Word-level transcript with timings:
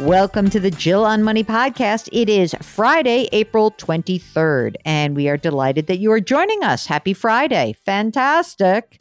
Welcome 0.00 0.48
to 0.50 0.60
the 0.60 0.70
Jill 0.70 1.04
on 1.04 1.24
Money 1.24 1.42
podcast. 1.42 2.08
It 2.12 2.28
is 2.28 2.54
Friday, 2.62 3.28
April 3.32 3.72
23rd, 3.72 4.76
and 4.84 5.16
we 5.16 5.28
are 5.28 5.36
delighted 5.36 5.88
that 5.88 5.98
you 5.98 6.12
are 6.12 6.20
joining 6.20 6.62
us. 6.62 6.86
Happy 6.86 7.12
Friday. 7.12 7.74
Fantastic. 7.84 9.00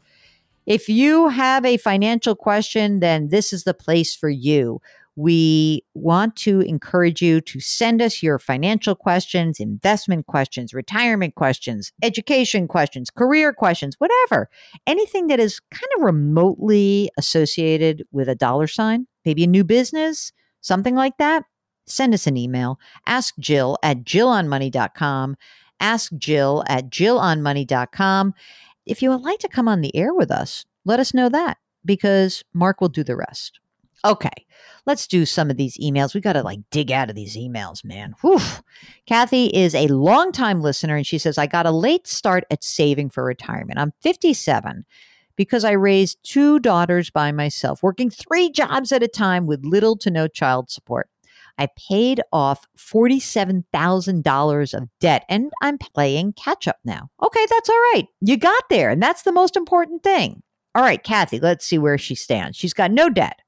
If 0.65 0.89
you 0.89 1.27
have 1.27 1.63
a 1.65 1.77
financial 1.77 2.33
question, 2.33 2.99
then 2.99 3.27
this 3.27 3.53
is 3.53 3.63
the 3.63 3.75
place 3.75 4.15
for 4.15 4.27
you. 4.27 4.81
We 5.15 5.83
want 5.93 6.35
to 6.37 6.61
encourage 6.61 7.21
you 7.21 7.41
to 7.41 7.59
send 7.59 8.01
us 8.01 8.23
your 8.23 8.39
financial 8.39 8.95
questions, 8.95 9.59
investment 9.59 10.25
questions, 10.25 10.73
retirement 10.73 11.35
questions, 11.35 11.91
education 12.01 12.67
questions, 12.67 13.11
career 13.11 13.53
questions, 13.53 13.97
whatever. 13.99 14.49
Anything 14.87 15.27
that 15.27 15.39
is 15.39 15.59
kind 15.59 15.91
of 15.97 16.01
remotely 16.01 17.11
associated 17.19 18.03
with 18.11 18.27
a 18.27 18.35
dollar 18.35 18.65
sign, 18.65 19.05
maybe 19.25 19.43
a 19.43 19.47
new 19.47 19.63
business 19.63 20.31
something 20.67 20.95
like 20.95 21.17
that, 21.17 21.43
send 21.85 22.13
us 22.13 22.27
an 22.27 22.37
email. 22.37 22.79
Ask 23.07 23.35
Jill 23.39 23.77
at 23.81 24.03
jillonmoney.com. 24.03 25.37
Ask 25.79 26.11
Jill 26.17 26.63
at 26.67 26.89
jillonmoney.com. 26.89 28.33
If 28.85 29.01
you 29.01 29.09
would 29.09 29.21
like 29.21 29.39
to 29.39 29.49
come 29.49 29.67
on 29.67 29.81
the 29.81 29.95
air 29.95 30.13
with 30.13 30.31
us, 30.31 30.65
let 30.85 30.99
us 30.99 31.13
know 31.13 31.29
that 31.29 31.57
because 31.85 32.43
Mark 32.53 32.81
will 32.81 32.89
do 32.89 33.03
the 33.03 33.15
rest. 33.15 33.59
Okay, 34.05 34.45
let's 34.85 35.07
do 35.07 35.25
some 35.25 35.49
of 35.49 35.57
these 35.57 35.77
emails. 35.77 36.13
We 36.13 36.21
got 36.21 36.33
to 36.33 36.43
like 36.43 36.59
dig 36.69 36.91
out 36.91 37.09
of 37.09 37.15
these 37.15 37.35
emails, 37.35 37.83
man. 37.83 38.13
Whew. 38.21 38.39
Kathy 39.07 39.47
is 39.47 39.73
a 39.73 39.87
longtime 39.87 40.61
listener 40.61 40.95
and 40.95 41.07
she 41.07 41.17
says, 41.17 41.37
I 41.37 41.47
got 41.47 41.65
a 41.65 41.71
late 41.71 42.07
start 42.07 42.45
at 42.51 42.63
saving 42.63 43.09
for 43.09 43.23
retirement. 43.23 43.79
I'm 43.79 43.93
57 44.01 44.85
because 45.37 45.63
I 45.63 45.71
raised 45.71 46.17
two 46.23 46.59
daughters 46.59 47.09
by 47.09 47.31
myself, 47.31 47.81
working 47.81 48.09
three 48.09 48.49
jobs 48.49 48.91
at 48.91 49.03
a 49.03 49.07
time 49.07 49.45
with 49.45 49.63
little 49.63 49.95
to 49.97 50.11
no 50.11 50.27
child 50.27 50.69
support. 50.69 51.09
I 51.57 51.69
paid 51.89 52.21
off 52.31 52.67
$47,000 52.77 54.73
of 54.73 54.89
debt 54.99 55.23
and 55.29 55.51
I'm 55.61 55.77
playing 55.77 56.33
catch 56.33 56.67
up 56.67 56.79
now. 56.83 57.09
Okay, 57.23 57.45
that's 57.49 57.69
all 57.69 57.81
right. 57.93 58.05
You 58.21 58.37
got 58.37 58.63
there, 58.69 58.89
and 58.89 59.01
that's 59.01 59.23
the 59.23 59.31
most 59.31 59.55
important 59.55 60.03
thing. 60.03 60.43
All 60.75 60.83
right, 60.83 61.01
Kathy, 61.01 61.39
let's 61.39 61.65
see 61.65 61.79
where 61.79 61.97
she 61.97 62.13
stands. 62.13 62.57
She's 62.57 62.73
got 62.73 62.91
no 62.91 63.09
debt. 63.09 63.39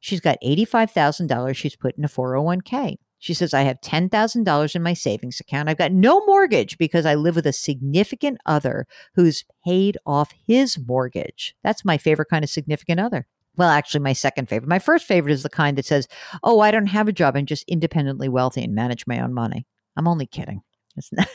She's 0.00 0.20
got 0.20 0.38
$85,000 0.42 1.54
she's 1.54 1.76
put 1.76 1.96
in 1.96 2.04
a 2.04 2.08
401k. 2.08 2.96
She 3.22 3.34
says, 3.34 3.54
I 3.54 3.62
have 3.62 3.80
$10,000 3.80 4.74
in 4.74 4.82
my 4.82 4.94
savings 4.94 5.38
account. 5.38 5.68
I've 5.68 5.78
got 5.78 5.92
no 5.92 6.26
mortgage 6.26 6.76
because 6.76 7.06
I 7.06 7.14
live 7.14 7.36
with 7.36 7.46
a 7.46 7.52
significant 7.52 8.38
other 8.46 8.84
who's 9.14 9.44
paid 9.64 9.96
off 10.04 10.34
his 10.44 10.76
mortgage. 10.76 11.54
That's 11.62 11.84
my 11.84 11.98
favorite 11.98 12.30
kind 12.30 12.42
of 12.42 12.50
significant 12.50 12.98
other. 12.98 13.28
Well, 13.56 13.68
actually, 13.68 14.00
my 14.00 14.12
second 14.12 14.48
favorite. 14.48 14.68
My 14.68 14.80
first 14.80 15.06
favorite 15.06 15.30
is 15.30 15.44
the 15.44 15.48
kind 15.48 15.78
that 15.78 15.84
says, 15.84 16.08
Oh, 16.42 16.58
I 16.58 16.72
don't 16.72 16.86
have 16.86 17.06
a 17.06 17.12
job. 17.12 17.36
I'm 17.36 17.46
just 17.46 17.64
independently 17.68 18.28
wealthy 18.28 18.64
and 18.64 18.74
manage 18.74 19.06
my 19.06 19.20
own 19.20 19.32
money. 19.32 19.68
I'm 19.96 20.08
only 20.08 20.26
kidding. 20.26 20.62
It's 20.96 21.12
not. 21.12 21.28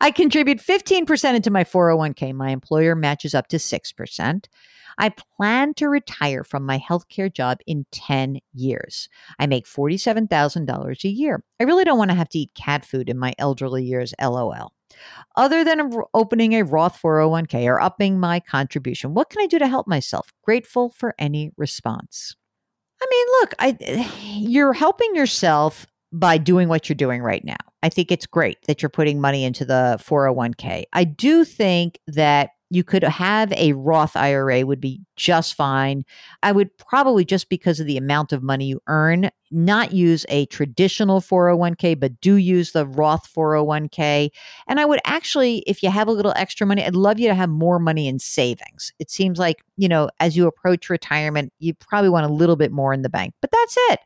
I 0.00 0.10
contribute 0.10 0.58
15% 0.58 1.34
into 1.34 1.50
my 1.50 1.64
401k. 1.64 2.34
My 2.34 2.50
employer 2.50 2.94
matches 2.94 3.34
up 3.34 3.48
to 3.48 3.56
6%. 3.56 4.44
I 5.00 5.10
plan 5.10 5.74
to 5.74 5.88
retire 5.88 6.42
from 6.42 6.66
my 6.66 6.78
healthcare 6.78 7.32
job 7.32 7.58
in 7.66 7.86
10 7.92 8.40
years. 8.52 9.08
I 9.38 9.46
make 9.46 9.66
$47,000 9.66 11.04
a 11.04 11.08
year. 11.08 11.44
I 11.60 11.64
really 11.64 11.84
don't 11.84 11.98
want 11.98 12.10
to 12.10 12.16
have 12.16 12.28
to 12.30 12.38
eat 12.38 12.54
cat 12.54 12.84
food 12.84 13.08
in 13.08 13.18
my 13.18 13.32
elderly 13.38 13.84
years, 13.84 14.12
lol. 14.20 14.72
Other 15.36 15.64
than 15.64 15.92
opening 16.14 16.54
a 16.54 16.64
Roth 16.64 17.00
401k 17.00 17.66
or 17.66 17.80
upping 17.80 18.18
my 18.18 18.40
contribution, 18.40 19.14
what 19.14 19.30
can 19.30 19.42
I 19.42 19.46
do 19.46 19.58
to 19.58 19.68
help 19.68 19.86
myself? 19.86 20.32
Grateful 20.42 20.90
for 20.90 21.14
any 21.18 21.52
response. 21.56 22.34
I 23.00 23.06
mean, 23.08 23.26
look, 23.40 23.54
I 23.58 24.10
you're 24.38 24.72
helping 24.72 25.14
yourself 25.14 25.86
by 26.12 26.38
doing 26.38 26.68
what 26.68 26.88
you're 26.88 26.96
doing 26.96 27.22
right 27.22 27.44
now. 27.44 27.56
I 27.82 27.88
think 27.88 28.10
it's 28.10 28.26
great 28.26 28.58
that 28.66 28.82
you're 28.82 28.88
putting 28.88 29.20
money 29.20 29.44
into 29.44 29.64
the 29.64 29.98
401k. 30.00 30.84
I 30.92 31.04
do 31.04 31.44
think 31.44 32.00
that 32.06 32.50
you 32.70 32.84
could 32.84 33.02
have 33.02 33.50
a 33.52 33.72
Roth 33.72 34.14
IRA 34.14 34.66
would 34.66 34.80
be 34.80 35.00
just 35.16 35.54
fine. 35.54 36.04
I 36.42 36.52
would 36.52 36.76
probably 36.76 37.24
just 37.24 37.48
because 37.48 37.80
of 37.80 37.86
the 37.86 37.96
amount 37.96 38.32
of 38.32 38.42
money 38.42 38.66
you 38.66 38.82
earn, 38.88 39.30
not 39.50 39.92
use 39.92 40.26
a 40.28 40.44
traditional 40.46 41.20
401k, 41.20 41.98
but 41.98 42.20
do 42.20 42.34
use 42.34 42.72
the 42.72 42.86
Roth 42.86 43.32
401k. 43.34 44.28
And 44.66 44.78
I 44.78 44.84
would 44.84 45.00
actually, 45.06 45.58
if 45.66 45.82
you 45.82 45.90
have 45.90 46.08
a 46.08 46.12
little 46.12 46.34
extra 46.36 46.66
money, 46.66 46.84
I'd 46.84 46.94
love 46.94 47.18
you 47.18 47.28
to 47.28 47.34
have 47.34 47.48
more 47.48 47.78
money 47.78 48.06
in 48.06 48.18
savings. 48.18 48.92
It 48.98 49.10
seems 49.10 49.38
like, 49.38 49.62
you 49.78 49.88
know, 49.88 50.10
as 50.20 50.36
you 50.36 50.46
approach 50.46 50.90
retirement, 50.90 51.52
you 51.58 51.72
probably 51.72 52.10
want 52.10 52.26
a 52.26 52.32
little 52.32 52.56
bit 52.56 52.70
more 52.70 52.92
in 52.92 53.00
the 53.00 53.08
bank, 53.08 53.32
but 53.40 53.50
that's 53.50 53.76
it. 53.90 54.00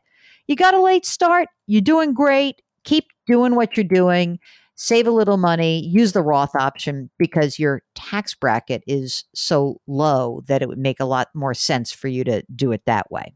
You 0.47 0.55
got 0.55 0.73
a 0.73 0.81
late 0.81 1.05
start. 1.05 1.47
You're 1.67 1.81
doing 1.81 2.13
great. 2.13 2.61
Keep 2.83 3.05
doing 3.27 3.55
what 3.55 3.77
you're 3.77 3.83
doing 3.85 4.39
save 4.75 5.07
a 5.07 5.11
little 5.11 5.37
money, 5.37 5.85
use 5.85 6.13
the 6.13 6.21
Roth 6.21 6.55
option 6.55 7.09
because 7.17 7.59
your 7.59 7.81
tax 7.95 8.33
bracket 8.33 8.83
is 8.87 9.23
so 9.33 9.79
low 9.87 10.41
that 10.47 10.61
it 10.61 10.67
would 10.67 10.79
make 10.79 10.99
a 10.99 11.05
lot 11.05 11.29
more 11.33 11.53
sense 11.53 11.91
for 11.91 12.07
you 12.07 12.23
to 12.23 12.43
do 12.55 12.71
it 12.71 12.83
that 12.85 13.11
way. 13.11 13.33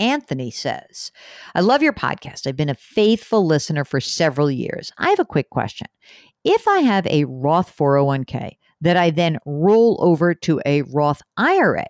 Anthony 0.00 0.50
says, 0.50 1.12
I 1.54 1.60
love 1.60 1.82
your 1.82 1.92
podcast. 1.92 2.46
I've 2.46 2.56
been 2.56 2.68
a 2.68 2.74
faithful 2.74 3.46
listener 3.46 3.84
for 3.84 4.00
several 4.00 4.50
years. 4.50 4.90
I 4.98 5.10
have 5.10 5.20
a 5.20 5.24
quick 5.24 5.50
question. 5.50 5.86
If 6.42 6.66
I 6.66 6.80
have 6.80 7.06
a 7.06 7.24
Roth 7.24 7.74
401k 7.76 8.56
that 8.80 8.96
I 8.96 9.10
then 9.10 9.38
roll 9.46 9.96
over 10.00 10.34
to 10.34 10.60
a 10.66 10.82
Roth 10.82 11.22
IRA, 11.36 11.86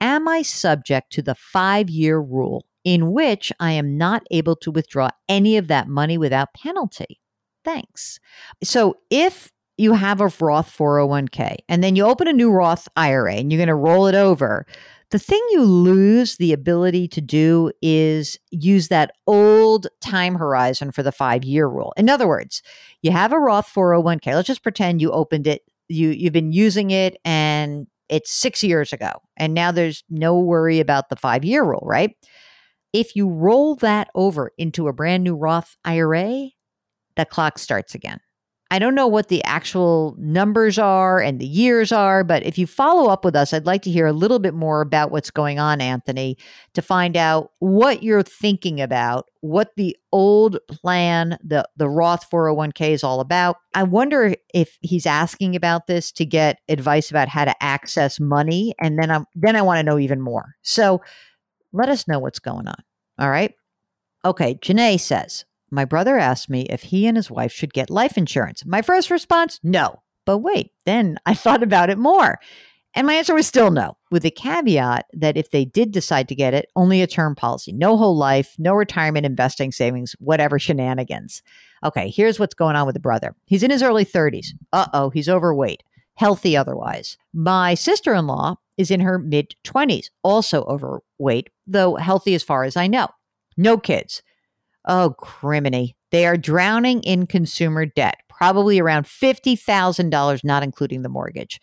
am 0.00 0.28
I 0.28 0.42
subject 0.42 1.10
to 1.14 1.22
the 1.22 1.34
five 1.34 1.88
year 1.88 2.20
rule 2.20 2.66
in 2.84 3.12
which 3.12 3.52
I 3.60 3.72
am 3.72 3.96
not 3.96 4.22
able 4.30 4.56
to 4.56 4.70
withdraw 4.70 5.10
any 5.28 5.56
of 5.56 5.68
that 5.68 5.88
money 5.88 6.18
without 6.18 6.54
penalty? 6.54 7.20
Thanks. 7.64 8.18
So 8.62 8.96
if 9.10 9.52
you 9.76 9.92
have 9.92 10.20
a 10.20 10.32
Roth 10.40 10.76
401k 10.76 11.56
and 11.68 11.82
then 11.82 11.96
you 11.96 12.04
open 12.04 12.28
a 12.28 12.32
new 12.32 12.50
Roth 12.50 12.88
IRA 12.96 13.34
and 13.34 13.52
you're 13.52 13.58
going 13.58 13.68
to 13.68 13.74
roll 13.74 14.06
it 14.06 14.14
over, 14.14 14.66
the 15.10 15.18
thing 15.18 15.40
you 15.50 15.62
lose 15.62 16.36
the 16.36 16.52
ability 16.52 17.08
to 17.08 17.20
do 17.20 17.72
is 17.80 18.38
use 18.50 18.88
that 18.88 19.12
old 19.26 19.86
time 20.00 20.34
horizon 20.34 20.92
for 20.92 21.02
the 21.02 21.12
five 21.12 21.44
year 21.44 21.66
rule. 21.66 21.94
In 21.96 22.10
other 22.10 22.28
words, 22.28 22.62
you 23.02 23.10
have 23.12 23.32
a 23.32 23.38
Roth 23.38 23.72
401k. 23.72 24.34
Let's 24.34 24.46
just 24.46 24.62
pretend 24.62 25.00
you 25.00 25.10
opened 25.10 25.46
it, 25.46 25.62
you, 25.88 26.10
you've 26.10 26.32
been 26.32 26.52
using 26.52 26.90
it 26.90 27.16
and 27.24 27.86
it's 28.08 28.30
six 28.30 28.62
years 28.62 28.92
ago. 28.92 29.12
And 29.36 29.54
now 29.54 29.72
there's 29.72 30.04
no 30.10 30.38
worry 30.38 30.80
about 30.80 31.08
the 31.08 31.16
five 31.16 31.44
year 31.44 31.64
rule, 31.64 31.84
right? 31.84 32.14
If 32.92 33.14
you 33.14 33.28
roll 33.28 33.74
that 33.76 34.08
over 34.14 34.52
into 34.56 34.88
a 34.88 34.92
brand 34.92 35.24
new 35.24 35.36
Roth 35.36 35.76
IRA, 35.84 36.48
the 37.16 37.24
clock 37.24 37.58
starts 37.58 37.94
again. 37.94 38.20
I 38.70 38.78
don't 38.78 38.94
know 38.94 39.06
what 39.06 39.28
the 39.28 39.42
actual 39.44 40.14
numbers 40.18 40.78
are 40.78 41.20
and 41.20 41.40
the 41.40 41.46
years 41.46 41.90
are, 41.90 42.22
but 42.22 42.42
if 42.42 42.58
you 42.58 42.66
follow 42.66 43.08
up 43.08 43.24
with 43.24 43.34
us, 43.34 43.54
I'd 43.54 43.64
like 43.64 43.80
to 43.82 43.90
hear 43.90 44.06
a 44.06 44.12
little 44.12 44.38
bit 44.38 44.52
more 44.52 44.82
about 44.82 45.10
what's 45.10 45.30
going 45.30 45.58
on, 45.58 45.80
Anthony, 45.80 46.36
to 46.74 46.82
find 46.82 47.16
out 47.16 47.52
what 47.60 48.02
you're 48.02 48.22
thinking 48.22 48.78
about, 48.82 49.30
what 49.40 49.70
the 49.76 49.96
old 50.12 50.58
plan, 50.68 51.38
the, 51.42 51.66
the 51.78 51.88
Roth 51.88 52.28
401k 52.30 52.90
is 52.90 53.02
all 53.02 53.20
about. 53.20 53.56
I 53.74 53.84
wonder 53.84 54.34
if 54.52 54.76
he's 54.82 55.06
asking 55.06 55.56
about 55.56 55.86
this 55.86 56.12
to 56.12 56.26
get 56.26 56.58
advice 56.68 57.10
about 57.10 57.28
how 57.28 57.46
to 57.46 57.62
access 57.62 58.20
money. 58.20 58.74
And 58.78 58.98
then 58.98 59.10
I'm 59.10 59.24
then 59.34 59.56
I 59.56 59.62
want 59.62 59.78
to 59.78 59.82
know 59.82 59.98
even 59.98 60.20
more. 60.20 60.56
So 60.60 61.00
let 61.72 61.88
us 61.88 62.08
know 62.08 62.18
what's 62.18 62.38
going 62.38 62.68
on. 62.68 62.82
All 63.18 63.30
right. 63.30 63.54
Okay. 64.24 64.54
Janae 64.56 65.00
says, 65.00 65.44
my 65.70 65.84
brother 65.84 66.18
asked 66.18 66.48
me 66.48 66.62
if 66.62 66.82
he 66.82 67.06
and 67.06 67.16
his 67.16 67.30
wife 67.30 67.52
should 67.52 67.72
get 67.72 67.90
life 67.90 68.16
insurance. 68.16 68.64
My 68.64 68.82
first 68.82 69.10
response, 69.10 69.60
no. 69.62 70.02
But 70.24 70.38
wait, 70.38 70.72
then 70.86 71.18
I 71.26 71.34
thought 71.34 71.62
about 71.62 71.90
it 71.90 71.98
more. 71.98 72.38
And 72.94 73.06
my 73.06 73.14
answer 73.14 73.34
was 73.34 73.46
still 73.46 73.70
no, 73.70 73.96
with 74.10 74.22
the 74.22 74.30
caveat 74.30 75.06
that 75.12 75.36
if 75.36 75.50
they 75.50 75.64
did 75.64 75.92
decide 75.92 76.26
to 76.28 76.34
get 76.34 76.54
it, 76.54 76.68
only 76.74 77.02
a 77.02 77.06
term 77.06 77.34
policy, 77.34 77.72
no 77.72 77.96
whole 77.96 78.16
life, 78.16 78.56
no 78.58 78.72
retirement 78.72 79.26
investing 79.26 79.72
savings, 79.72 80.16
whatever 80.18 80.58
shenanigans. 80.58 81.42
Okay, 81.84 82.08
here's 82.08 82.40
what's 82.40 82.54
going 82.54 82.76
on 82.76 82.86
with 82.86 82.94
the 82.94 83.00
brother. 83.00 83.36
He's 83.44 83.62
in 83.62 83.70
his 83.70 83.82
early 83.82 84.04
30s. 84.04 84.48
Uh 84.72 84.86
oh, 84.94 85.10
he's 85.10 85.28
overweight, 85.28 85.82
healthy 86.14 86.56
otherwise. 86.56 87.18
My 87.32 87.74
sister 87.74 88.14
in 88.14 88.26
law 88.26 88.56
is 88.78 88.90
in 88.90 89.00
her 89.00 89.18
mid 89.18 89.54
20s, 89.64 90.06
also 90.22 90.62
overweight, 90.64 91.50
though 91.66 91.96
healthy 91.96 92.34
as 92.34 92.42
far 92.42 92.64
as 92.64 92.76
I 92.76 92.86
know. 92.86 93.08
No 93.56 93.76
kids. 93.76 94.22
Oh, 94.86 95.14
criminy. 95.20 95.94
They 96.10 96.24
are 96.26 96.38
drowning 96.38 97.02
in 97.02 97.26
consumer 97.26 97.84
debt, 97.84 98.16
probably 98.30 98.78
around 98.78 99.04
$50,000, 99.04 100.44
not 100.44 100.62
including 100.62 101.02
the 101.02 101.10
mortgage. 101.10 101.60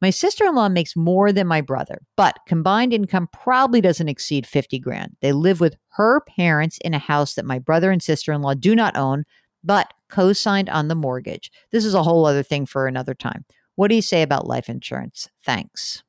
My 0.00 0.10
sister 0.10 0.44
in 0.44 0.54
law 0.54 0.68
makes 0.68 0.94
more 0.94 1.32
than 1.32 1.48
my 1.48 1.60
brother, 1.60 2.02
but 2.16 2.38
combined 2.46 2.92
income 2.92 3.28
probably 3.32 3.80
doesn't 3.80 4.08
exceed 4.08 4.46
50 4.46 4.78
grand. 4.78 5.16
They 5.20 5.32
live 5.32 5.58
with 5.58 5.76
her 5.94 6.20
parents 6.20 6.78
in 6.84 6.94
a 6.94 6.98
house 6.98 7.34
that 7.34 7.44
my 7.44 7.58
brother 7.58 7.90
and 7.90 8.00
sister 8.00 8.32
in 8.32 8.42
law 8.42 8.54
do 8.54 8.76
not 8.76 8.96
own, 8.96 9.24
but 9.64 9.92
co 10.08 10.32
signed 10.32 10.68
on 10.68 10.86
the 10.86 10.94
mortgage. 10.94 11.50
This 11.72 11.84
is 11.84 11.94
a 11.94 12.04
whole 12.04 12.26
other 12.26 12.44
thing 12.44 12.66
for 12.66 12.86
another 12.86 13.14
time. 13.14 13.44
What 13.74 13.88
do 13.88 13.96
you 13.96 14.02
say 14.02 14.22
about 14.22 14.46
life 14.46 14.68
insurance? 14.68 15.28
Thanks. 15.44 16.04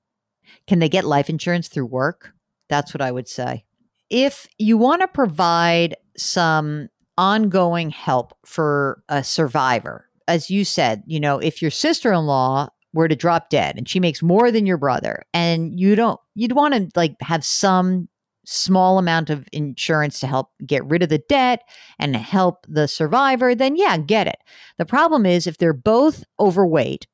Can 0.67 0.79
they 0.79 0.89
get 0.89 1.05
life 1.05 1.29
insurance 1.29 1.67
through 1.67 1.87
work? 1.87 2.33
That's 2.67 2.93
what 2.93 3.01
I 3.01 3.11
would 3.11 3.27
say. 3.27 3.65
If 4.09 4.47
you 4.57 4.77
want 4.77 5.01
to 5.01 5.07
provide 5.07 5.95
some 6.17 6.89
ongoing 7.19 7.89
help 7.89 8.33
for 8.45 9.03
a 9.09 9.21
survivor. 9.21 10.09
As 10.29 10.49
you 10.49 10.63
said, 10.63 11.03
you 11.05 11.19
know, 11.19 11.37
if 11.37 11.61
your 11.61 11.69
sister 11.69 12.13
in 12.13 12.25
law 12.25 12.69
were 12.93 13.09
to 13.09 13.15
drop 13.15 13.49
dead 13.49 13.77
and 13.77 13.89
she 13.89 13.99
makes 13.99 14.23
more 14.23 14.51
than 14.51 14.65
your 14.65 14.77
brother 14.77 15.23
and 15.33 15.77
you 15.77 15.95
don't, 15.95 16.19
you'd 16.33 16.53
want 16.53 16.73
to 16.73 16.87
like 16.95 17.15
have 17.19 17.43
some 17.43 18.07
small 18.45 18.97
amount 18.97 19.29
of 19.29 19.45
insurance 19.51 20.21
to 20.21 20.27
help 20.27 20.51
get 20.65 20.85
rid 20.85 21.03
of 21.03 21.09
the 21.09 21.21
debt 21.27 21.61
and 21.99 22.15
help 22.15 22.65
the 22.69 22.87
survivor, 22.87 23.53
then 23.53 23.75
yeah, 23.75 23.97
get 23.97 24.27
it. 24.27 24.37
The 24.77 24.85
problem 24.85 25.25
is 25.25 25.45
if 25.45 25.57
they're 25.57 25.73
both 25.73 26.23
overweight, 26.39 27.05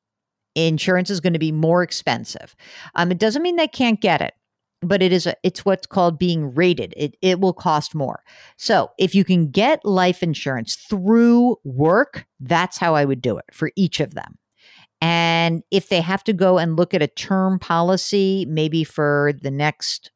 insurance 0.55 1.09
is 1.09 1.19
going 1.19 1.33
to 1.33 1.39
be 1.39 1.51
more 1.51 1.83
expensive. 1.83 2.55
Um, 2.95 3.11
it 3.11 3.19
doesn't 3.19 3.41
mean 3.41 3.55
they 3.55 3.67
can't 3.67 4.01
get 4.01 4.21
it 4.21 4.33
but 4.81 5.01
it 5.01 5.11
is 5.11 5.25
a, 5.25 5.35
it's 5.43 5.65
what's 5.65 5.87
called 5.87 6.19
being 6.19 6.53
rated. 6.53 6.93
It 6.95 7.17
it 7.21 7.39
will 7.39 7.53
cost 7.53 7.95
more. 7.95 8.23
So, 8.57 8.91
if 8.97 9.15
you 9.15 9.23
can 9.23 9.49
get 9.49 9.83
life 9.83 10.21
insurance 10.23 10.75
through 10.75 11.57
work, 11.63 12.25
that's 12.39 12.77
how 12.77 12.95
I 12.95 13.05
would 13.05 13.21
do 13.21 13.37
it 13.37 13.45
for 13.51 13.71
each 13.75 13.99
of 13.99 14.13
them. 14.13 14.37
And 15.01 15.63
if 15.71 15.89
they 15.89 16.01
have 16.01 16.23
to 16.25 16.33
go 16.33 16.57
and 16.57 16.77
look 16.77 16.93
at 16.93 17.01
a 17.01 17.07
term 17.07 17.59
policy 17.59 18.45
maybe 18.47 18.83
for 18.83 19.33
the 19.41 19.51
next 19.51 20.11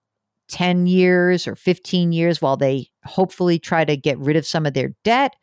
10 0.50 0.88
years 0.88 1.48
or 1.48 1.56
15 1.56 2.12
years 2.12 2.42
while 2.42 2.58
they 2.58 2.88
hopefully 3.06 3.60
try 3.60 3.86
to 3.86 3.96
get 3.96 4.18
rid 4.18 4.36
of 4.36 4.48
some 4.48 4.66
of 4.66 4.74
their 4.74 4.96
debt, 5.04 5.36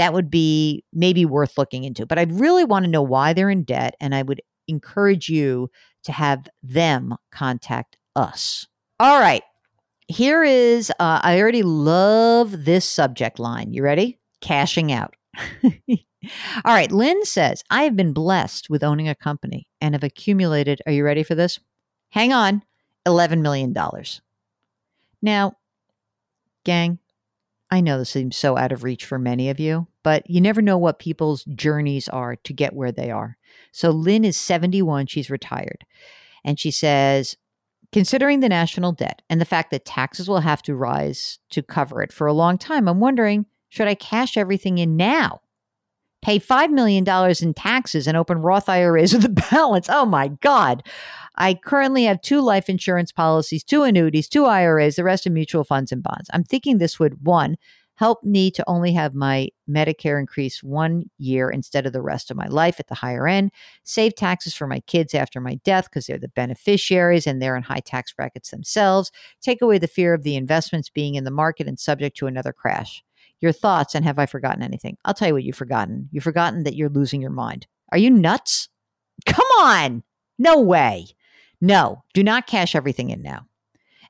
that 0.00 0.14
would 0.14 0.30
be 0.30 0.82
maybe 0.94 1.26
worth 1.26 1.58
looking 1.58 1.84
into. 1.84 2.06
But 2.06 2.18
I'd 2.18 2.40
really 2.40 2.64
want 2.64 2.86
to 2.86 2.90
know 2.90 3.02
why 3.02 3.34
they're 3.34 3.50
in 3.50 3.64
debt 3.64 3.96
and 4.00 4.14
I 4.14 4.22
would 4.22 4.40
encourage 4.66 5.28
you 5.28 5.70
to 6.04 6.12
have 6.12 6.48
them 6.62 7.16
contact 7.30 7.98
us. 8.16 8.66
All 8.98 9.20
right. 9.20 9.42
Here 10.08 10.42
is, 10.42 10.88
uh, 10.98 11.20
I 11.22 11.38
already 11.38 11.62
love 11.62 12.64
this 12.64 12.88
subject 12.88 13.38
line. 13.38 13.74
You 13.74 13.82
ready? 13.82 14.18
Cashing 14.40 14.90
out. 14.90 15.16
All 15.62 15.98
right. 16.64 16.90
Lynn 16.90 17.22
says, 17.26 17.62
I 17.68 17.82
have 17.82 17.94
been 17.94 18.14
blessed 18.14 18.70
with 18.70 18.82
owning 18.82 19.06
a 19.06 19.14
company 19.14 19.68
and 19.82 19.94
have 19.94 20.02
accumulated, 20.02 20.80
are 20.86 20.92
you 20.92 21.04
ready 21.04 21.22
for 21.22 21.34
this? 21.34 21.60
Hang 22.08 22.32
on, 22.32 22.62
$11 23.06 23.42
million. 23.42 23.76
Now, 25.20 25.58
gang, 26.64 26.99
I 27.70 27.80
know 27.80 27.98
this 27.98 28.10
seems 28.10 28.36
so 28.36 28.56
out 28.56 28.72
of 28.72 28.82
reach 28.82 29.04
for 29.04 29.18
many 29.18 29.48
of 29.48 29.60
you, 29.60 29.86
but 30.02 30.28
you 30.28 30.40
never 30.40 30.60
know 30.60 30.76
what 30.76 30.98
people's 30.98 31.44
journeys 31.44 32.08
are 32.08 32.36
to 32.36 32.52
get 32.52 32.74
where 32.74 32.90
they 32.90 33.10
are. 33.10 33.36
So 33.72 33.90
Lynn 33.90 34.24
is 34.24 34.36
71, 34.36 35.06
she's 35.06 35.30
retired. 35.30 35.84
And 36.44 36.58
she 36.58 36.70
says, 36.70 37.36
Considering 37.92 38.40
the 38.40 38.48
national 38.48 38.92
debt 38.92 39.22
and 39.28 39.40
the 39.40 39.44
fact 39.44 39.70
that 39.70 39.84
taxes 39.84 40.28
will 40.28 40.40
have 40.40 40.62
to 40.62 40.76
rise 40.76 41.38
to 41.50 41.62
cover 41.62 42.02
it 42.02 42.12
for 42.12 42.26
a 42.26 42.32
long 42.32 42.56
time, 42.56 42.88
I'm 42.88 43.00
wondering 43.00 43.46
should 43.68 43.86
I 43.88 43.94
cash 43.94 44.36
everything 44.36 44.78
in 44.78 44.96
now? 44.96 45.42
Pay 46.22 46.38
$5 46.38 46.70
million 46.70 47.04
in 47.40 47.54
taxes 47.54 48.06
and 48.06 48.16
open 48.16 48.42
Roth 48.42 48.68
IRAs 48.68 49.14
with 49.14 49.24
a 49.24 49.28
balance. 49.50 49.88
Oh 49.88 50.04
my 50.04 50.28
God. 50.28 50.82
I 51.36 51.54
currently 51.54 52.04
have 52.04 52.20
two 52.20 52.40
life 52.40 52.68
insurance 52.68 53.12
policies, 53.12 53.64
two 53.64 53.82
annuities, 53.82 54.28
two 54.28 54.44
IRAs, 54.44 54.96
the 54.96 55.04
rest 55.04 55.26
in 55.26 55.32
mutual 55.32 55.64
funds 55.64 55.92
and 55.92 56.02
bonds. 56.02 56.28
I'm 56.32 56.44
thinking 56.44 56.78
this 56.78 56.98
would, 56.98 57.24
one, 57.24 57.56
help 58.00 58.24
me 58.24 58.50
to 58.50 58.64
only 58.66 58.94
have 58.94 59.14
my 59.14 59.46
Medicare 59.68 60.18
increase 60.18 60.62
one 60.62 61.04
year 61.18 61.50
instead 61.50 61.84
of 61.84 61.92
the 61.92 62.00
rest 62.00 62.30
of 62.30 62.36
my 62.36 62.46
life 62.46 62.80
at 62.80 62.88
the 62.88 62.94
higher 62.94 63.28
end, 63.28 63.50
save 63.84 64.14
taxes 64.14 64.54
for 64.54 64.66
my 64.66 64.80
kids 64.80 65.14
after 65.14 65.38
my 65.38 65.56
death 65.64 65.84
because 65.84 66.06
they're 66.06 66.16
the 66.16 66.28
beneficiaries 66.28 67.26
and 67.26 67.42
they're 67.42 67.56
in 67.56 67.62
high 67.62 67.82
tax 67.84 68.10
brackets 68.14 68.50
themselves, 68.50 69.12
take 69.42 69.60
away 69.60 69.76
the 69.76 69.86
fear 69.86 70.14
of 70.14 70.22
the 70.22 70.34
investments 70.34 70.88
being 70.88 71.14
in 71.14 71.24
the 71.24 71.30
market 71.30 71.66
and 71.68 71.78
subject 71.78 72.16
to 72.16 72.26
another 72.26 72.54
crash. 72.54 73.04
Your 73.40 73.52
thoughts, 73.52 73.94
and 73.94 74.04
have 74.04 74.18
I 74.18 74.26
forgotten 74.26 74.62
anything? 74.62 74.96
I'll 75.04 75.14
tell 75.14 75.28
you 75.28 75.34
what 75.34 75.44
you've 75.44 75.56
forgotten. 75.56 76.08
You've 76.12 76.24
forgotten 76.24 76.64
that 76.64 76.76
you're 76.76 76.90
losing 76.90 77.22
your 77.22 77.30
mind. 77.30 77.66
Are 77.92 77.98
you 77.98 78.10
nuts? 78.10 78.68
Come 79.26 79.46
on. 79.58 80.02
No 80.38 80.60
way. 80.60 81.06
No, 81.60 82.04
do 82.14 82.22
not 82.22 82.46
cash 82.46 82.74
everything 82.74 83.10
in 83.10 83.22
now. 83.22 83.46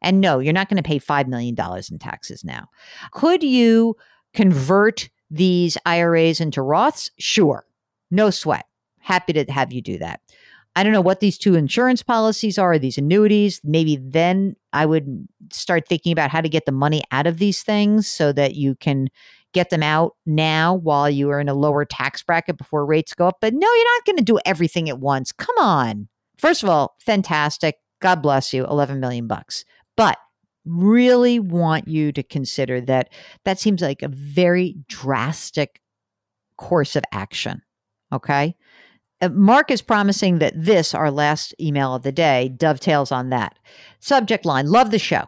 And 0.03 0.21
no, 0.21 0.39
you're 0.39 0.53
not 0.53 0.69
going 0.69 0.83
to 0.83 0.87
pay 0.87 0.99
$5 0.99 1.27
million 1.27 1.57
in 1.91 1.99
taxes 1.99 2.45
now. 2.45 2.69
Could 3.13 3.43
you 3.43 3.97
convert 4.33 5.11
these 5.31 5.77
IRAs 5.85 6.41
into 6.41 6.61
Roths? 6.61 7.11
Sure. 7.19 7.67
No 8.11 8.31
sweat. 8.31 8.67
Happy 9.01 9.33
to 9.33 9.45
have 9.51 9.73
you 9.73 9.83
do 9.83 9.99
that. 9.99 10.21
I 10.77 10.83
don't 10.83 10.93
know 10.93 11.01
what 11.01 11.21
these 11.21 11.37
two 11.37 11.57
insurance 11.57 12.03
policies 12.03 12.59
are, 12.59 12.79
these 12.79 12.99
annuities. 12.99 13.61
Maybe 13.65 13.97
then 13.97 14.57
I 14.73 14.87
would 14.87 15.29
start 15.53 15.89
thinking 15.89 16.13
about 16.13 16.31
how 16.31 16.41
to 16.41 16.49
get 16.49 16.67
the 16.67 16.73
money 16.73 17.03
out 17.11 17.27
of 17.27 17.39
these 17.39 17.63
things 17.63 18.07
so 18.09 18.33
that 18.33 18.55
you 18.55 18.75
can 18.77 19.09
get 19.53 19.71
them 19.71 19.83
out 19.83 20.17
now 20.27 20.75
while 20.75 21.11
you 21.11 21.31
are 21.31 21.41
in 21.41 21.49
a 21.49 21.55
lower 21.55 21.85
tax 21.85 22.23
bracket 22.23 22.57
before 22.57 22.87
rates 22.87 23.15
go 23.15 23.27
up. 23.27 23.39
But 23.41 23.53
no, 23.53 23.67
you're 23.67 23.97
not 23.97 24.05
going 24.07 24.19
to 24.19 24.25
do 24.25 24.39
everything 24.45 24.89
at 24.89 25.01
once. 25.01 25.33
Come 25.33 25.57
on. 25.59 26.09
First 26.39 26.63
of 26.63 26.69
all, 26.69 26.97
fantastic. 27.01 27.77
God 28.01 28.23
bless 28.23 28.53
you. 28.53 28.65
11 28.65 29.01
million 29.01 29.27
bucks. 29.27 29.65
But 29.97 30.19
really 30.65 31.41
want 31.41 31.89
you 31.89 32.13
to 32.13 32.23
consider 32.23 32.81
that 32.83 33.13
that 33.45 33.59
seems 33.59 33.83
like 33.83 34.03
a 34.03 34.09
very 34.09 34.77
drastic 34.89 35.81
course 36.57 36.97
of 36.97 37.03
action. 37.13 37.63
Okay. 38.13 38.55
Uh, 39.21 39.29
Mark 39.29 39.71
is 39.71 39.83
promising 39.83 40.39
that 40.39 40.55
this, 40.57 40.95
our 40.95 41.11
last 41.11 41.55
email 41.61 41.95
of 41.95 42.03
the 42.03 42.13
day, 42.13 42.49
dovetails 42.49 43.13
on 43.13 43.31
that. 43.31 43.59
Subject 43.99 44.45
line 44.45 44.67
Love 44.67 44.91
the 44.91 44.99
show. 44.99 45.25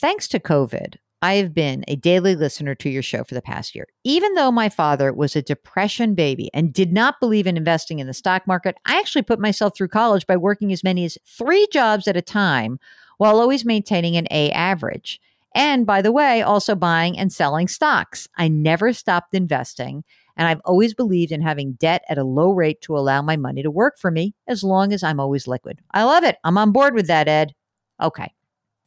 Thanks 0.00 0.26
to 0.28 0.40
COVID, 0.40 0.96
I 1.22 1.34
have 1.34 1.54
been 1.54 1.84
a 1.88 1.96
daily 1.96 2.34
listener 2.34 2.74
to 2.76 2.90
your 2.90 3.02
show 3.02 3.24
for 3.24 3.34
the 3.34 3.42
past 3.42 3.74
year. 3.74 3.86
Even 4.04 4.34
though 4.34 4.50
my 4.50 4.68
father 4.68 5.12
was 5.12 5.34
a 5.34 5.42
depression 5.42 6.14
baby 6.14 6.50
and 6.52 6.72
did 6.72 6.92
not 6.92 7.20
believe 7.20 7.46
in 7.46 7.56
investing 7.56 7.98
in 7.98 8.06
the 8.06 8.12
stock 8.12 8.46
market, 8.46 8.76
I 8.84 8.98
actually 8.98 9.22
put 9.22 9.40
myself 9.40 9.74
through 9.76 9.88
college 9.88 10.26
by 10.26 10.36
working 10.36 10.72
as 10.72 10.84
many 10.84 11.04
as 11.04 11.16
three 11.26 11.66
jobs 11.72 12.08
at 12.08 12.16
a 12.16 12.22
time 12.22 12.78
while 13.18 13.40
always 13.40 13.64
maintaining 13.64 14.16
an 14.16 14.26
A 14.30 14.50
average. 14.50 15.20
And 15.54 15.86
by 15.86 16.02
the 16.02 16.12
way, 16.12 16.42
also 16.42 16.74
buying 16.74 17.18
and 17.18 17.32
selling 17.32 17.68
stocks. 17.68 18.28
I 18.36 18.48
never 18.48 18.92
stopped 18.92 19.34
investing, 19.34 20.04
and 20.36 20.48
I've 20.48 20.60
always 20.64 20.94
believed 20.94 21.32
in 21.32 21.40
having 21.42 21.72
debt 21.74 22.04
at 22.08 22.18
a 22.18 22.24
low 22.24 22.50
rate 22.52 22.80
to 22.82 22.96
allow 22.96 23.22
my 23.22 23.36
money 23.36 23.62
to 23.62 23.70
work 23.70 23.98
for 23.98 24.10
me 24.10 24.34
as 24.48 24.62
long 24.64 24.92
as 24.92 25.02
I'm 25.02 25.20
always 25.20 25.46
liquid. 25.46 25.80
I 25.92 26.04
love 26.04 26.24
it. 26.24 26.36
I'm 26.44 26.58
on 26.58 26.72
board 26.72 26.94
with 26.94 27.06
that, 27.08 27.28
Ed. 27.28 27.54
Okay. 28.02 28.32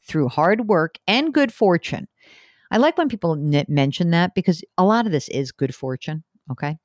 through 0.04 0.30
hard 0.30 0.68
work 0.68 0.98
and 1.08 1.34
good 1.34 1.54
fortune. 1.54 2.08
I 2.72 2.77
like 2.77 2.98
when 2.98 3.10
people 3.10 3.34
n- 3.34 3.66
mention 3.70 4.12
that 4.12 4.36
because 4.36 4.63
a 4.77 4.86
lot 4.86 5.06
of 5.06 5.12
this 5.12 5.30
is 5.30 5.51
good 5.51 5.74
fortune. 5.75 6.24
Okay. 6.50 6.77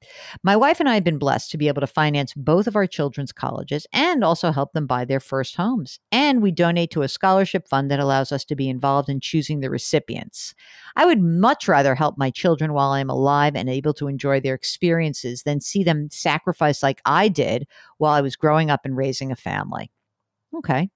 My 0.42 0.57
wife 0.57 0.81
and 0.81 0.88
I 0.88 0.95
have 0.95 1.04
been 1.04 1.19
blessed 1.19 1.52
to 1.52 1.59
be 1.59 1.69
able 1.69 1.83
to 1.83 1.87
finance 1.87 2.35
both 2.35 2.66
of 2.66 2.75
our 2.75 2.87
children's 2.87 3.31
colleges 3.31 3.87
and 3.92 4.25
also 4.25 4.50
help 4.50 4.73
them 4.73 4.88
buy 4.88 5.04
their 5.04 5.21
first 5.21 5.54
homes. 5.54 6.00
And 6.11 6.42
we 6.42 6.50
donate 6.50 6.90
to 6.92 7.02
a 7.02 7.09
scholarship 7.09 7.69
fund 7.69 7.88
that 7.90 8.00
allows 8.00 8.33
us 8.33 8.45
to 8.47 8.57
be 8.57 8.69
involved 8.69 9.09
in 9.09 9.21
choosing 9.21 9.61
the 9.61 9.71
recipients. 9.71 10.54
I 10.97 11.07
would 11.07 11.21
much 11.21 11.69
rather 11.69 11.95
help 11.95 12.19
my 12.19 12.31
children 12.31 12.73
while 12.73 12.90
I'm 12.90 13.11
alive 13.11 13.54
and 13.54 13.69
able 13.69 13.95
to 13.95 14.09
enjoy 14.09 14.40
their 14.40 14.54
experiences 14.54 15.45
than 15.45 15.61
see 15.61 15.85
them 15.85 16.09
sacrifice 16.11 16.83
like 16.83 17.00
I 17.04 17.28
did 17.28 17.69
while 17.99 18.12
I 18.12 18.21
was 18.21 18.35
growing 18.35 18.69
up 18.69 18.81
and 18.85 18.97
raising 18.97 19.31
a 19.31 19.37
family. 19.37 19.92
Okay. 20.54 20.90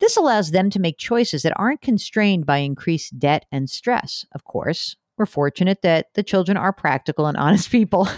This 0.00 0.16
allows 0.16 0.50
them 0.50 0.70
to 0.70 0.80
make 0.80 0.98
choices 0.98 1.42
that 1.42 1.54
aren't 1.56 1.80
constrained 1.82 2.46
by 2.46 2.58
increased 2.58 3.18
debt 3.18 3.46
and 3.52 3.70
stress. 3.70 4.26
Of 4.32 4.44
course, 4.44 4.96
we're 5.20 5.26
fortunate 5.26 5.82
that 5.82 6.06
the 6.14 6.22
children 6.22 6.56
are 6.56 6.72
practical 6.72 7.26
and 7.26 7.36
honest 7.36 7.70
people. 7.70 8.08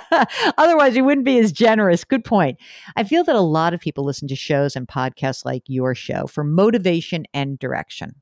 Otherwise, 0.58 0.94
we 0.94 1.00
wouldn't 1.00 1.24
be 1.24 1.38
as 1.38 1.50
generous. 1.50 2.04
Good 2.04 2.24
point. 2.26 2.58
I 2.94 3.04
feel 3.04 3.24
that 3.24 3.34
a 3.34 3.40
lot 3.40 3.72
of 3.72 3.80
people 3.80 4.04
listen 4.04 4.28
to 4.28 4.36
shows 4.36 4.76
and 4.76 4.86
podcasts 4.86 5.46
like 5.46 5.62
your 5.66 5.94
show 5.94 6.26
for 6.26 6.44
motivation 6.44 7.24
and 7.32 7.58
direction. 7.58 8.16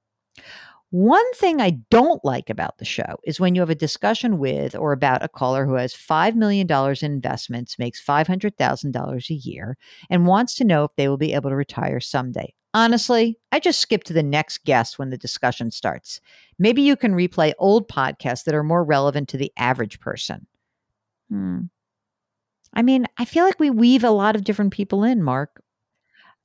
One 0.91 1.33
thing 1.35 1.61
I 1.61 1.79
don't 1.91 2.25
like 2.25 2.51
about 2.51 2.79
the 2.79 2.85
show 2.85 3.17
is 3.25 3.41
when 3.41 3.57
you 3.57 3.63
have 3.63 3.71
a 3.71 3.75
discussion 3.75 4.39
with 4.39 4.77
or 4.77 4.93
about 4.93 5.25
a 5.25 5.29
caller 5.29 5.67
who 5.67 5.75
has 5.75 5.93
$5 5.93 6.37
million 6.37 6.69
in 6.71 7.13
investments, 7.13 7.79
makes 7.79 8.05
$500,000 8.05 9.31
a 9.31 9.35
year, 9.35 9.77
and 10.09 10.27
wants 10.27 10.55
to 10.57 10.65
know 10.65 10.85
if 10.85 10.91
they 10.97 11.09
will 11.09 11.17
be 11.17 11.35
able 11.35 11.51
to 11.51 11.57
retire 11.57 12.01
someday. 12.01 12.55
Honestly, 12.73 13.39
I 13.51 13.59
just 13.59 13.81
skip 13.81 14.05
to 14.05 14.13
the 14.13 14.23
next 14.23 14.65
guest 14.65 14.99
when 14.99 15.11
the 15.11 15.19
discussion 15.19 15.71
starts. 15.71 16.21
Maybe 16.59 16.83
you 16.83 16.97
can 16.97 17.15
replay 17.15 17.53
old 17.59 17.89
podcasts 17.89 18.45
that 18.45 18.55
are 18.55 18.63
more 18.63 18.85
relevant 18.85 19.29
to 19.31 19.37
the 19.37 19.53
average 19.57 19.99
person. 19.99 20.47
Hmm. 21.29 21.63
I 22.73 22.83
mean, 22.83 23.07
I 23.19 23.25
feel 23.25 23.45
like 23.45 23.59
we 23.59 23.71
weave 23.71 24.05
a 24.05 24.11
lot 24.11 24.37
of 24.37 24.45
different 24.45 24.73
people 24.73 25.03
in, 25.03 25.23
Mark. 25.23 25.61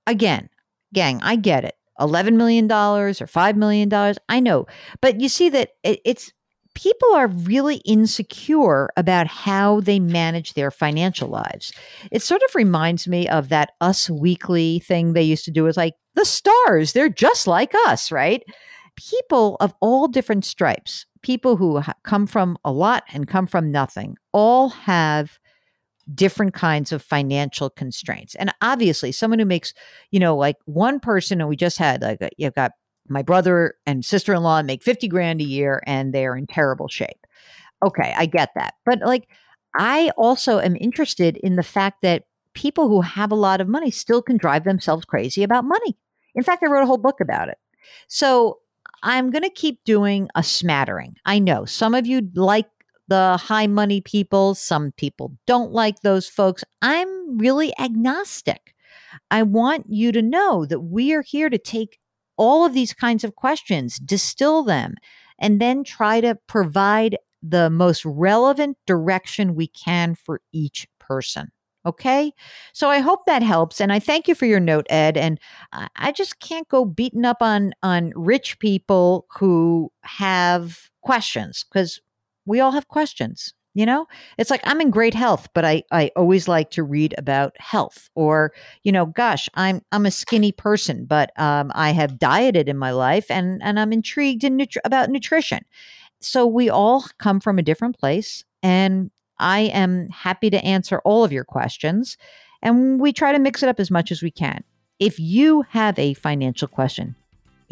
Again, 0.08 0.50
gang, 0.94 1.20
I 1.22 1.36
get 1.36 1.64
it. 1.64 1.76
$11 2.00 2.34
million 2.34 2.66
or 2.66 3.12
$5 3.12 3.56
million. 3.56 4.16
I 4.28 4.40
know. 4.40 4.66
But 5.02 5.22
you 5.22 5.30
see 5.30 5.50
that 5.50 5.70
it, 5.84 6.00
it's 6.04 6.32
people 6.74 7.14
are 7.14 7.28
really 7.28 7.78
insecure 7.78 8.90
about 8.98 9.28
how 9.28 9.80
they 9.80 10.00
manage 10.00 10.54
their 10.54 10.72
financial 10.72 11.30
lives. 11.30 11.72
It 12.12 12.22
sort 12.22 12.42
of 12.44 12.54
reminds 12.54 13.08
me 13.08 13.30
of 13.30 13.50
that 13.50 13.72
Us 13.80 14.10
Weekly 14.10 14.80
thing 14.80 15.14
they 15.14 15.24
used 15.24 15.46
to 15.46 15.52
do 15.52 15.68
is 15.68 15.78
like 15.78 15.94
the 16.16 16.26
stars, 16.26 16.94
they're 16.94 17.10
just 17.10 17.48
like 17.48 17.74
us, 17.88 18.12
right? 18.12 18.44
People 18.96 19.58
of 19.60 19.74
all 19.82 20.08
different 20.08 20.46
stripes, 20.46 21.06
people 21.22 21.58
who 21.58 21.82
come 22.04 22.28
from 22.28 22.58
a 22.64 22.72
lot 22.72 23.04
and 23.14 23.28
come 23.28 23.48
from 23.48 23.72
nothing, 23.72 24.16
all 24.32 24.70
have 24.70 25.38
different 26.14 26.54
kinds 26.54 26.92
of 26.92 27.02
financial 27.02 27.70
constraints. 27.70 28.36
And 28.36 28.54
obviously, 28.62 29.12
someone 29.12 29.40
who 29.40 29.46
makes, 29.46 29.74
you 30.12 30.20
know, 30.20 30.36
like 30.36 30.58
one 30.66 31.00
person, 31.00 31.42
and 31.42 31.50
we 31.50 31.56
just 31.56 31.78
had 31.78 32.02
like, 32.02 32.22
a, 32.22 32.30
you've 32.38 32.54
got 32.54 32.72
my 33.08 33.22
brother 33.22 33.76
and 33.86 34.04
sister 34.04 34.34
in 34.34 34.44
law 34.44 34.62
make 34.62 34.84
50 34.84 35.08
grand 35.08 35.42
a 35.42 35.46
year 35.46 35.82
and 35.86 36.14
they're 36.14 36.36
in 36.36 36.48
terrible 36.48 36.88
shape. 36.88 37.26
Okay, 37.84 38.14
I 38.18 38.26
get 38.26 38.50
that. 38.56 38.76
But 38.86 39.00
like, 39.02 39.28
I 39.78 40.12
also 40.18 40.60
am 40.60 40.76
interested 40.80 41.38
in 41.38 41.56
the 41.56 41.64
fact 41.64 42.02
that 42.02 42.24
people 42.54 42.88
who 42.88 43.02
have 43.02 43.32
a 43.32 43.36
lot 43.36 43.62
of 43.62 43.68
money 43.68 43.92
still 43.92 44.22
can 44.22 44.38
drive 44.38 44.64
themselves 44.64 45.06
crazy 45.06 45.44
about 45.44 45.66
money. 45.66 45.98
In 46.36 46.44
fact, 46.44 46.64
I 46.64 46.68
wrote 46.68 46.84
a 46.84 46.88
whole 46.88 46.98
book 46.98 47.20
about 47.22 47.50
it. 47.50 47.58
So 48.08 48.60
I'm 49.04 49.32
going 49.32 49.44
to 49.44 49.50
keep 49.50 49.84
doing 49.84 50.30
a 50.36 50.44
smattering. 50.44 51.16
I 51.26 51.40
know 51.40 51.66
some 51.66 51.94
of 51.94 52.06
you 52.06 52.30
like 52.36 52.68
the 53.08 53.38
high 53.38 53.68
money 53.68 54.02
people, 54.02 54.56
some 54.56 54.92
people 54.94 55.38
don't 55.46 55.72
like 55.72 56.02
those 56.02 56.28
folks. 56.28 56.64
I'm 56.82 57.38
really 57.38 57.74
agnostic. 57.80 58.74
I 59.30 59.44
want 59.44 59.86
you 59.88 60.12
to 60.12 60.22
know 60.22 60.66
that 60.66 60.80
we 60.80 61.14
are 61.14 61.22
here 61.22 61.50
to 61.50 61.58
take 61.58 62.00
all 62.38 62.66
of 62.66 62.74
these 62.74 62.94
kinds 62.94 63.24
of 63.24 63.36
questions, 63.36 63.98
distill 63.98 64.64
them, 64.64 64.96
and 65.40 65.62
then 65.62 65.84
try 65.84 66.22
to 66.22 66.38
provide 66.48 67.18
the 67.42 67.70
most 67.70 68.04
relevant 68.06 68.78
direction 68.88 69.56
we 69.56 69.68
can 69.68 70.16
for 70.16 70.42
each 70.52 70.88
person. 71.00 71.52
Okay. 71.86 72.34
So 72.74 72.90
I 72.90 73.00
hope 73.00 73.26
that 73.28 73.44
helps. 73.44 73.80
And 73.80 73.94
I 73.94 74.00
thank 74.00 74.28
you 74.28 74.34
for 74.34 74.48
your 74.48 74.60
note, 74.60 74.88
Ed. 74.90 75.18
And 75.18 75.40
I 75.96 76.12
just 76.12 76.40
can't 76.40 76.68
go 76.68 76.84
beating 76.84 77.26
up 77.26 77.38
on, 77.42 77.74
on 77.84 78.12
rich 78.16 78.58
people 78.60 79.28
who 79.38 79.92
have 80.04 80.90
questions 81.04 81.64
because 81.72 82.02
we 82.46 82.60
all 82.60 82.72
have 82.72 82.88
questions 82.88 83.54
you 83.76 83.86
know 83.86 84.08
it's 84.40 84.50
like 84.50 84.62
i'm 84.64 84.82
in 84.82 84.90
great 84.90 85.14
health 85.14 85.48
but 85.54 85.64
i 85.66 85.84
i 85.92 86.10
always 86.16 86.48
like 86.48 86.72
to 86.72 86.82
read 86.82 87.14
about 87.18 87.54
health 87.60 88.10
or 88.16 88.52
you 88.84 88.92
know 88.92 89.06
gosh 89.06 89.48
i'm 89.54 89.82
i'm 89.92 90.06
a 90.08 90.12
skinny 90.12 90.52
person 90.52 91.06
but 91.06 91.30
um, 91.40 91.72
i 91.76 91.92
have 91.92 92.18
dieted 92.18 92.68
in 92.68 92.78
my 92.78 92.90
life 92.92 93.30
and 93.30 93.62
and 93.62 93.80
i'm 93.80 93.94
intrigued 93.94 94.44
in 94.44 94.58
nutri- 94.58 94.78
about 94.86 95.10
nutrition 95.10 95.60
so 96.22 96.48
we 96.48 96.70
all 96.70 97.06
come 97.20 97.40
from 97.40 97.60
a 97.60 97.64
different 97.64 97.98
place 97.98 98.44
and 98.64 99.12
i 99.40 99.62
am 99.62 100.08
happy 100.10 100.50
to 100.50 100.64
answer 100.64 101.00
all 101.06 101.24
of 101.24 101.32
your 101.32 101.44
questions 101.44 102.18
and 102.62 103.00
we 103.00 103.12
try 103.14 103.32
to 103.32 103.40
mix 103.40 103.62
it 103.64 103.70
up 103.70 103.80
as 103.80 103.92
much 103.92 104.12
as 104.12 104.22
we 104.22 104.32
can 104.32 104.64
if 105.00 105.20
you 105.20 105.64
have 105.70 105.98
a 106.00 106.14
financial 106.16 106.68
question 106.68 107.16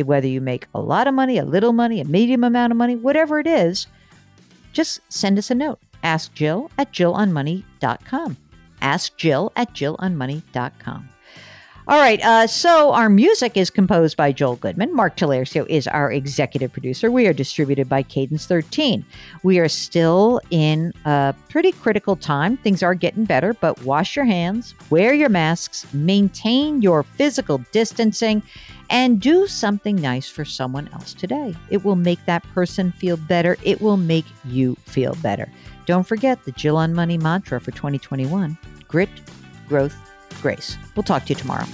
whether 0.04 0.28
you 0.28 0.42
make 0.42 0.68
a 0.74 0.82
lot 0.82 1.08
of 1.08 1.14
money 1.14 1.38
a 1.38 1.46
little 1.46 1.74
money 1.74 2.02
a 2.02 2.06
medium 2.06 2.44
amount 2.44 2.72
of 2.72 2.78
money 2.78 2.96
whatever 2.96 3.40
it 3.40 3.48
is 3.48 3.88
just 4.74 5.00
send 5.10 5.38
us 5.38 5.52
a 5.52 5.56
note 5.56 5.80
Ask 6.04 6.34
Jill 6.34 6.70
at 6.78 6.92
JillOnMoney.com. 6.92 8.38
Ask 8.82 9.18
Jill 9.18 9.52
at 9.56 9.74
JillOnMoney.com. 9.74 11.10
All 11.86 12.00
right. 12.00 12.24
Uh, 12.24 12.48
so 12.48 12.94
our 12.94 13.10
music 13.10 13.58
is 13.58 13.70
composed 13.70 14.16
by 14.16 14.32
Joel 14.32 14.56
Goodman. 14.56 14.96
Mark 14.96 15.18
Talercio 15.18 15.68
is 15.68 15.86
our 15.86 16.14
executive 16.14 16.72
producer. 16.72 17.12
We 17.12 17.28
are 17.28 17.34
distributed 17.34 17.90
by 17.90 18.04
Cadence 18.04 18.46
13. 18.46 19.06
We 19.44 19.60
are 19.60 19.68
still 19.68 20.40
in 20.50 20.94
a 21.04 21.36
pretty 21.50 21.74
critical 21.74 22.16
time. 22.16 22.56
Things 22.56 22.84
are 22.84 22.96
getting 22.96 23.26
better, 23.26 23.54
but 23.56 23.84
wash 23.84 24.16
your 24.16 24.24
hands, 24.24 24.76
wear 24.90 25.14
your 25.14 25.28
masks, 25.28 25.86
maintain 25.94 26.82
your 26.82 27.04
physical 27.04 27.58
distancing, 27.74 28.42
and 28.90 29.20
do 29.20 29.46
something 29.46 29.98
nice 29.98 30.30
for 30.30 30.46
someone 30.46 30.88
else 30.94 31.14
today. 31.14 31.54
It 31.70 31.84
will 31.84 31.98
make 31.98 32.26
that 32.28 32.44
person 32.54 32.94
feel 32.94 33.18
better. 33.18 33.58
It 33.62 33.82
will 33.82 33.98
make 33.98 34.26
you 34.46 34.76
feel 34.86 35.16
better. 35.16 35.52
Don't 35.86 36.08
forget 36.08 36.46
the 36.46 36.54
Jill 36.54 36.78
on 36.78 36.94
Money 36.94 37.18
mantra 37.18 37.60
for 37.60 37.72
2021 37.72 38.58
grit, 38.88 39.10
growth, 39.68 40.13
grace. 40.42 40.78
We'll 40.96 41.04
talk 41.04 41.26
to 41.26 41.30
you 41.30 41.36
tomorrow. 41.36 41.66